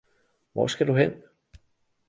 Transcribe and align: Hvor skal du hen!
Hvor 0.53 0.67
skal 0.67 0.87
du 0.87 0.93
hen! 0.95 1.11